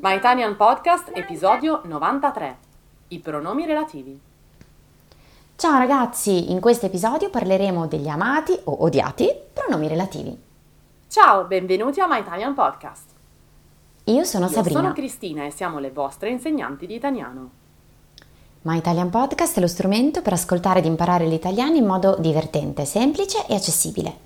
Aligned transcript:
My 0.00 0.16
Italian 0.16 0.56
Podcast, 0.56 1.10
episodio 1.14 1.80
93. 1.84 2.56
I 3.08 3.18
pronomi 3.18 3.64
relativi. 3.66 4.18
Ciao 5.56 5.78
ragazzi, 5.78 6.50
in 6.50 6.60
questo 6.60 6.86
episodio 6.86 7.30
parleremo 7.30 7.86
degli 7.86 8.08
amati 8.08 8.58
o 8.64 8.82
odiati 8.84 9.32
pronomi 9.52 9.88
relativi. 9.88 10.36
Ciao, 11.08 11.44
benvenuti 11.44 12.00
a 12.00 12.06
My 12.06 12.20
Italian 12.20 12.54
Podcast. 12.54 13.10
Io 14.04 14.24
sono 14.24 14.46
Io 14.46 14.52
Sabrina. 14.52 14.80
sono 14.80 14.92
Cristina 14.92 15.44
e 15.44 15.50
siamo 15.50 15.78
le 15.78 15.90
vostre 15.90 16.30
insegnanti 16.30 16.86
di 16.86 16.94
italiano. 16.94 17.50
My 18.62 18.78
Italian 18.78 19.10
Podcast 19.10 19.56
è 19.56 19.60
lo 19.60 19.68
strumento 19.68 20.22
per 20.22 20.32
ascoltare 20.34 20.80
ed 20.80 20.84
imparare 20.84 21.26
l'italiano 21.26 21.76
in 21.76 21.86
modo 21.86 22.16
divertente, 22.18 22.84
semplice 22.84 23.46
e 23.46 23.54
accessibile. 23.54 24.25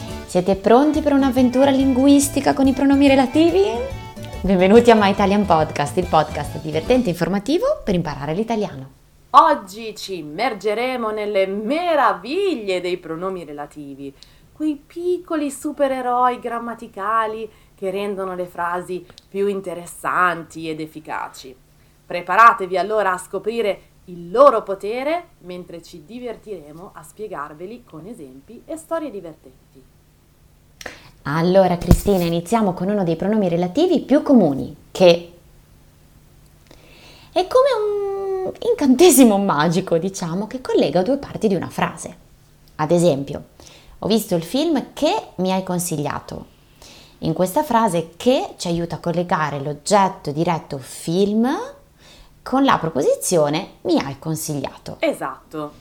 Siete 0.31 0.55
pronti 0.55 1.01
per 1.01 1.11
un'avventura 1.11 1.71
linguistica 1.71 2.53
con 2.53 2.65
i 2.65 2.71
pronomi 2.71 3.05
relativi? 3.09 3.63
Benvenuti 4.41 4.89
a 4.89 4.95
My 4.95 5.11
Italian 5.11 5.45
Podcast, 5.45 5.97
il 5.97 6.07
podcast 6.07 6.61
divertente 6.61 7.07
e 7.07 7.09
informativo 7.09 7.81
per 7.83 7.95
imparare 7.95 8.33
l'italiano. 8.33 8.91
Oggi 9.31 9.93
ci 9.93 10.19
immergeremo 10.19 11.09
nelle 11.09 11.47
meraviglie 11.47 12.79
dei 12.79 12.95
pronomi 12.95 13.43
relativi, 13.43 14.15
quei 14.53 14.77
piccoli 14.77 15.51
supereroi 15.51 16.39
grammaticali 16.39 17.51
che 17.75 17.91
rendono 17.91 18.33
le 18.33 18.45
frasi 18.45 19.05
più 19.27 19.47
interessanti 19.47 20.69
ed 20.69 20.79
efficaci. 20.79 21.53
Preparatevi 22.05 22.77
allora 22.77 23.11
a 23.11 23.17
scoprire 23.17 23.81
il 24.05 24.31
loro 24.31 24.63
potere 24.63 25.31
mentre 25.39 25.81
ci 25.81 26.05
divertiremo 26.05 26.91
a 26.93 27.03
spiegarveli 27.03 27.83
con 27.83 28.05
esempi 28.05 28.63
e 28.65 28.77
storie 28.77 29.11
divertenti. 29.11 29.90
Allora 31.23 31.77
Cristina, 31.77 32.23
iniziamo 32.23 32.73
con 32.73 32.89
uno 32.89 33.03
dei 33.03 33.15
pronomi 33.15 33.47
relativi 33.47 33.99
più 33.99 34.23
comuni, 34.23 34.75
che 34.91 35.31
è 37.31 37.47
come 37.47 38.45
un 38.45 38.51
incantesimo 38.59 39.37
magico, 39.37 39.97
diciamo, 39.99 40.47
che 40.47 40.61
collega 40.61 41.03
due 41.03 41.17
parti 41.17 41.47
di 41.47 41.53
una 41.55 41.69
frase. 41.69 42.17
Ad 42.75 42.89
esempio, 42.89 43.43
ho 43.99 44.07
visto 44.07 44.33
il 44.33 44.43
film 44.43 44.93
che 44.93 45.13
mi 45.35 45.51
hai 45.51 45.61
consigliato. 45.61 46.47
In 47.19 47.33
questa 47.33 47.63
frase 47.63 48.13
che 48.17 48.55
ci 48.57 48.67
aiuta 48.67 48.95
a 48.95 48.99
collegare 48.99 49.59
l'oggetto 49.59 50.31
diretto 50.31 50.79
film 50.79 51.47
con 52.41 52.63
la 52.63 52.79
proposizione 52.79 53.73
mi 53.81 53.99
hai 53.99 54.17
consigliato. 54.17 54.97
Esatto, 54.97 55.71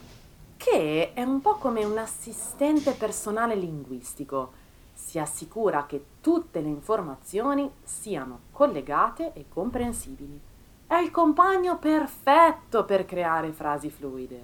che 0.58 1.12
è 1.14 1.22
un 1.22 1.40
po' 1.40 1.54
come 1.54 1.82
un 1.82 1.96
assistente 1.96 2.90
personale 2.90 3.54
linguistico. 3.54 4.58
Si 5.02 5.18
assicura 5.18 5.86
che 5.86 6.04
tutte 6.20 6.60
le 6.60 6.68
informazioni 6.68 7.68
siano 7.82 8.40
collegate 8.52 9.32
e 9.34 9.46
comprensibili. 9.48 10.38
È 10.86 10.96
il 10.96 11.10
compagno 11.10 11.78
perfetto 11.78 12.84
per 12.84 13.06
creare 13.06 13.50
frasi 13.52 13.90
fluide. 13.90 14.40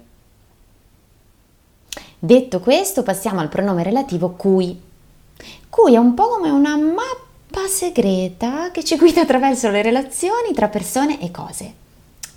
Detto 2.19 2.59
questo, 2.59 3.03
passiamo 3.03 3.39
al 3.39 3.49
pronome 3.49 3.83
relativo 3.83 4.31
cui. 4.31 4.81
Cui 5.69 5.93
è 5.93 5.97
un 5.97 6.13
po' 6.13 6.27
come 6.29 6.49
una 6.49 6.75
mappa 6.75 7.67
segreta 7.67 8.71
che 8.71 8.83
ci 8.83 8.97
guida 8.97 9.21
attraverso 9.21 9.69
le 9.69 9.81
relazioni 9.81 10.53
tra 10.53 10.67
persone 10.67 11.21
e 11.21 11.31
cose. 11.31 11.73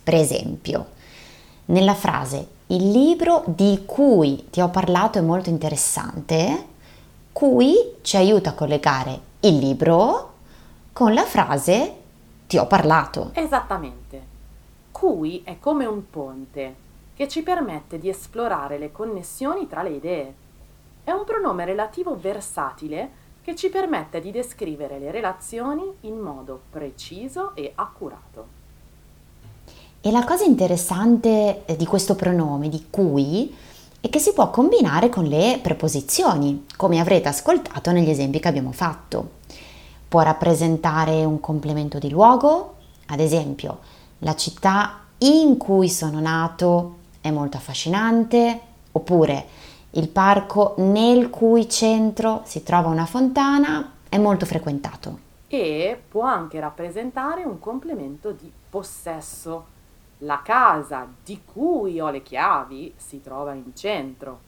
Per 0.05 0.15
esempio, 0.15 0.87
nella 1.67 1.95
frase 1.95 2.59
il 2.67 2.91
libro 2.91 3.43
di 3.47 3.83
cui 3.87 4.47
ti 4.51 4.61
ho 4.61 4.69
parlato 4.69 5.19
è 5.19 5.23
molto 5.23 5.51
interessante, 5.51 6.67
cui 7.33 7.97
ci 8.03 8.17
aiuta 8.17 8.51
a 8.51 8.55
collegare 8.55 9.21
il 9.41 9.59
libro 9.59 10.33
con 10.93 11.15
la 11.15 11.25
frase 11.25 11.95
ti 12.47 12.59
ho 12.59 12.67
parlato. 12.67 13.31
Esattamente. 13.35 14.29
Cui 14.91 15.41
è 15.45 15.59
come 15.59 15.87
un 15.87 16.11
ponte 16.11 16.75
che 17.15 17.29
ci 17.29 17.43
permette 17.43 17.99
di 17.99 18.09
esplorare 18.09 18.79
le 18.79 18.93
connessioni 18.93 19.67
tra 19.67 19.83
le 19.83 19.91
idee. 19.91 20.35
È 21.05 21.11
un 21.11 21.25
pronome 21.25 21.65
relativo 21.65 22.19
versatile 22.19 23.11
che 23.43 23.55
ci 23.55 23.69
permette 23.69 24.21
di 24.21 24.31
descrivere 24.31 24.99
le 24.99 25.11
relazioni 25.11 25.85
in 26.01 26.19
modo 26.19 26.61
preciso 26.71 27.55
e 27.55 27.73
accurato. 27.75 28.59
E 30.03 30.11
la 30.11 30.25
cosa 30.25 30.45
interessante 30.45 31.65
eh, 31.67 31.77
di 31.77 31.85
questo 31.85 32.15
pronome, 32.15 32.69
di 32.69 32.87
cui, 32.89 33.55
è 34.01 34.09
che 34.09 34.19
si 34.19 34.33
può 34.33 34.51
combinare 34.51 35.09
con 35.09 35.25
le 35.25 35.59
preposizioni, 35.63 36.67
come 36.77 37.01
avrete 37.01 37.29
ascoltato 37.29 37.91
negli 37.93 38.09
esempi 38.09 38.41
che 38.41 38.49
abbiamo 38.49 38.73
fatto. 38.73 39.39
Può 40.09 40.23
rappresentare 40.23 41.25
un 41.25 41.39
complemento 41.39 41.99
di 41.99 42.09
luogo, 42.09 42.77
ad 43.07 43.21
esempio, 43.21 43.79
la 44.19 44.35
città 44.35 45.01
in 45.19 45.57
cui 45.57 45.89
sono 45.89 46.21
nato 46.21 46.97
è 47.21 47.31
molto 47.31 47.59
affascinante, 47.59 48.61
oppure 48.93 49.47
il 49.91 50.09
parco 50.09 50.75
nel 50.79 51.31
cui 51.31 51.69
centro 51.69 52.43
si 52.45 52.63
trova 52.63 52.89
una 52.89 53.07
fontana 53.07 53.93
è 54.09 54.19
molto 54.19 54.47
frequentato. 54.47 55.29
E 55.49 56.01
può 56.09 56.23
anche 56.23 56.61
rappresentare 56.61 57.43
un 57.43 57.59
complemento 57.59 58.31
di 58.31 58.51
possesso. 58.71 59.79
La 60.25 60.43
casa 60.45 61.09
di 61.25 61.43
cui 61.45 61.99
ho 61.99 62.11
le 62.11 62.23
chiavi 62.23 62.93
si 62.97 63.23
trova 63.23 63.55
in 63.55 63.75
centro. 63.75 64.41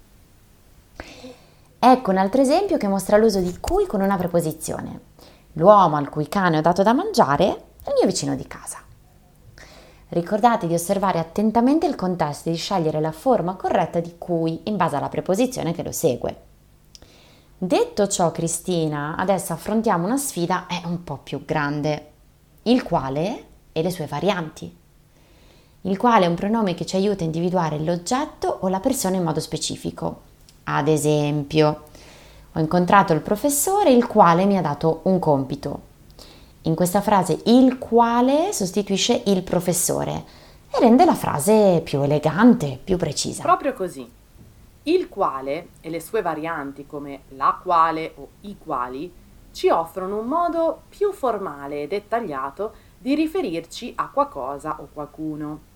Ecco 1.78 2.10
un 2.10 2.18
altro 2.18 2.42
esempio 2.42 2.76
che 2.76 2.88
mostra 2.88 3.16
l'uso 3.16 3.40
di 3.40 3.58
cui 3.58 3.86
con 3.86 4.02
una 4.02 4.18
preposizione. 4.18 5.00
L'uomo 5.54 5.96
al 5.96 6.10
cui 6.10 6.28
cane 6.28 6.58
ho 6.58 6.60
dato 6.60 6.82
da 6.82 6.92
mangiare 6.92 7.46
è 7.82 7.88
il 7.88 7.94
mio 7.98 8.06
vicino 8.06 8.36
di 8.36 8.46
casa. 8.46 8.80
Ricordate 10.08 10.66
di 10.66 10.74
osservare 10.74 11.18
attentamente 11.18 11.86
il 11.86 11.96
contesto 11.96 12.50
e 12.50 12.52
di 12.52 12.58
scegliere 12.58 13.00
la 13.00 13.12
forma 13.12 13.54
corretta 13.54 13.98
di 14.00 14.16
cui 14.18 14.60
in 14.64 14.76
base 14.76 14.96
alla 14.96 15.08
preposizione 15.08 15.72
che 15.72 15.82
lo 15.82 15.92
segue. 15.92 16.36
Detto 17.56 18.08
ciò, 18.08 18.30
Cristina, 18.30 19.16
adesso 19.16 19.54
affrontiamo 19.54 20.04
una 20.04 20.18
sfida 20.18 20.66
è 20.66 20.82
un 20.84 21.02
po' 21.02 21.16
più 21.16 21.46
grande, 21.46 22.10
il 22.64 22.82
quale 22.82 23.44
e 23.72 23.82
le 23.82 23.90
sue 23.90 24.06
varianti. 24.06 24.80
Il 25.84 25.96
quale 25.96 26.26
è 26.26 26.28
un 26.28 26.36
pronome 26.36 26.74
che 26.74 26.86
ci 26.86 26.94
aiuta 26.94 27.24
a 27.24 27.26
individuare 27.26 27.80
l'oggetto 27.80 28.58
o 28.60 28.68
la 28.68 28.78
persona 28.78 29.16
in 29.16 29.24
modo 29.24 29.40
specifico. 29.40 30.20
Ad 30.64 30.86
esempio, 30.86 31.82
ho 32.52 32.60
incontrato 32.60 33.12
il 33.12 33.20
professore 33.20 33.90
il 33.90 34.06
quale 34.06 34.44
mi 34.44 34.56
ha 34.56 34.60
dato 34.60 35.00
un 35.04 35.18
compito. 35.18 35.90
In 36.62 36.76
questa 36.76 37.00
frase 37.00 37.40
il 37.46 37.78
quale 37.78 38.52
sostituisce 38.52 39.22
il 39.26 39.42
professore 39.42 40.24
e 40.70 40.78
rende 40.78 41.04
la 41.04 41.16
frase 41.16 41.80
più 41.82 42.00
elegante, 42.00 42.78
più 42.82 42.96
precisa. 42.96 43.42
Proprio 43.42 43.72
così. 43.72 44.08
Il 44.84 45.08
quale 45.08 45.70
e 45.80 45.90
le 45.90 46.00
sue 46.00 46.22
varianti 46.22 46.86
come 46.86 47.22
la 47.30 47.58
quale 47.60 48.12
o 48.18 48.28
i 48.42 48.56
quali 48.56 49.12
ci 49.50 49.68
offrono 49.68 50.20
un 50.20 50.26
modo 50.28 50.82
più 50.88 51.12
formale 51.12 51.82
e 51.82 51.88
dettagliato 51.88 52.72
di 52.98 53.16
riferirci 53.16 53.94
a 53.96 54.08
qualcosa 54.10 54.76
o 54.78 54.86
qualcuno. 54.92 55.70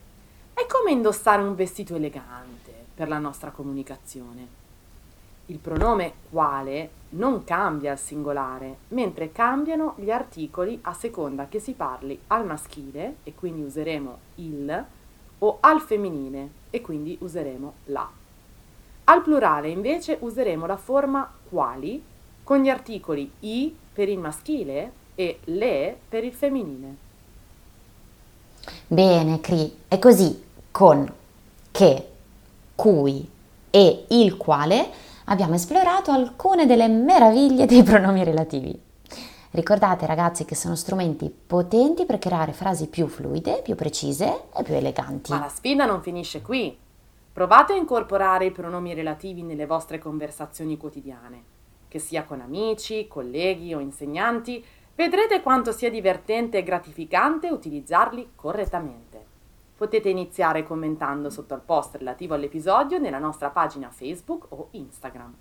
È 0.59 0.65
come 0.65 0.91
indossare 0.91 1.43
un 1.43 1.55
vestito 1.55 1.97
elegante 1.97 2.73
per 2.95 3.09
la 3.09 3.19
nostra 3.19 3.51
comunicazione. 3.51 4.49
Il 5.49 5.59
pronome 5.59 6.15
quale 6.31 6.89
non 7.11 7.45
cambia 7.45 7.93
al 7.93 7.99
singolare, 7.99 8.79
mentre 8.89 9.33
cambiano 9.33 9.97
gli 9.99 10.11
articoli 10.11 10.79
a 10.81 10.95
seconda 10.95 11.47
che 11.49 11.59
si 11.59 11.73
parli 11.73 12.19
al 12.29 12.47
maschile, 12.47 13.17
e 13.25 13.35
quindi 13.35 13.65
useremo 13.65 14.19
il, 14.37 14.85
o 15.41 15.59
al 15.61 15.83
femminile, 15.83 16.49
e 16.71 16.81
quindi 16.81 17.19
useremo 17.21 17.75
la. 17.89 18.09
Al 19.05 19.23
plurale 19.23 19.69
invece 19.69 20.17
useremo 20.23 20.65
la 20.65 20.79
forma 20.79 21.31
quali 21.51 22.03
con 22.43 22.63
gli 22.63 22.71
articoli 22.71 23.31
i 23.41 23.77
per 23.93 24.09
il 24.09 24.19
maschile 24.19 24.91
e 25.17 25.39
le 25.45 25.99
per 26.09 26.25
il 26.25 26.33
femminile. 26.33 27.05
Bene, 28.87 29.41
Cri, 29.41 29.85
è 29.89 29.99
così 29.99 30.45
con 30.71 31.13
che, 31.71 32.09
cui 32.75 33.29
e 33.71 34.05
il 34.09 34.37
quale 34.37 34.91
abbiamo 35.25 35.55
esplorato 35.55 36.11
alcune 36.11 36.67
delle 36.67 36.89
meraviglie 36.89 37.67
dei 37.67 37.83
pronomi 37.83 38.25
relativi. 38.25 38.79
Ricordate 39.51 40.07
ragazzi 40.07 40.45
che 40.45 40.55
sono 40.55 40.75
strumenti 40.75 41.31
potenti 41.31 42.05
per 42.05 42.19
creare 42.19 42.53
frasi 42.53 42.89
più 42.89 43.07
fluide, 43.07 43.63
più 43.63 43.75
precise 43.75 44.45
e 44.55 44.63
più 44.63 44.75
eleganti. 44.75 45.31
Ma 45.31 45.41
la 45.41 45.49
sfida 45.49 45.87
non 45.87 46.03
finisce 46.03 46.43
qui. 46.43 46.77
Provate 47.33 47.73
a 47.73 47.77
incorporare 47.77 48.47
i 48.47 48.51
pronomi 48.51 48.95
relativi 48.95 49.43
nelle 49.43 49.67
vostre 49.67 49.99
conversazioni 49.99 50.77
quotidiane, 50.77 51.43
che 51.89 51.99
sia 51.99 52.25
con 52.25 52.41
amici, 52.41 53.09
colleghi 53.09 53.75
o 53.75 53.81
insegnanti, 53.81 54.65
vedrete 54.97 55.43
quanto 55.43 55.71
sia 55.71 55.91
divertente 55.91 56.59
e 56.59 56.63
gratificante 56.65 57.51
utilizzarli 57.51 58.31
correttamente. 58.35 59.25
Potete 59.77 60.09
iniziare 60.09 60.65
commentando 60.65 61.31
sotto 61.31 61.55
al 61.55 61.61
post 61.61 61.97
relativo 61.97 62.35
all'episodio 62.35 62.99
nella 62.99 63.19
nostra 63.19 63.51
pagina 63.51 63.91
Facebook 63.91 64.47
o 64.49 64.69
Instagram. 64.73 65.35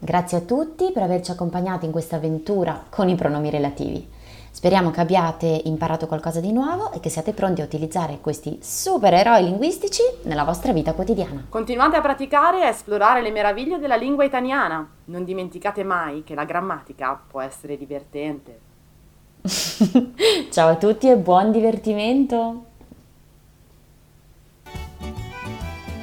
Grazie 0.00 0.38
a 0.38 0.40
tutti 0.40 0.90
per 0.92 1.04
averci 1.04 1.30
accompagnati 1.30 1.86
in 1.86 1.92
questa 1.92 2.16
avventura 2.16 2.84
con 2.90 3.08
i 3.08 3.14
pronomi 3.14 3.50
relativi. 3.50 4.20
Speriamo 4.54 4.90
che 4.90 5.00
abbiate 5.00 5.62
imparato 5.64 6.06
qualcosa 6.06 6.38
di 6.38 6.52
nuovo 6.52 6.92
e 6.92 7.00
che 7.00 7.08
siate 7.08 7.32
pronti 7.32 7.62
a 7.62 7.64
utilizzare 7.64 8.18
questi 8.20 8.58
supereroi 8.60 9.44
linguistici 9.44 10.02
nella 10.24 10.44
vostra 10.44 10.72
vita 10.72 10.92
quotidiana. 10.92 11.46
Continuate 11.48 11.96
a 11.96 12.02
praticare 12.02 12.60
e 12.60 12.64
a 12.64 12.68
esplorare 12.68 13.22
le 13.22 13.30
meraviglie 13.30 13.78
della 13.78 13.96
lingua 13.96 14.24
italiana. 14.24 14.86
Non 15.06 15.24
dimenticate 15.24 15.82
mai 15.84 16.22
che 16.22 16.34
la 16.34 16.44
grammatica 16.44 17.18
può 17.26 17.40
essere 17.40 17.78
divertente. 17.78 18.60
Ciao 20.50 20.68
a 20.68 20.76
tutti 20.76 21.08
e 21.08 21.16
buon 21.16 21.50
divertimento! 21.50 22.71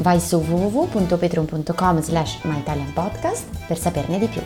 Vai 0.00 0.20
su 0.20 0.38
www.patreon.com 0.40 2.00
slash 2.00 2.42
myitalianpodcast 2.44 3.66
per 3.66 3.78
saperne 3.78 4.18
di 4.18 4.26
più. 4.26 4.42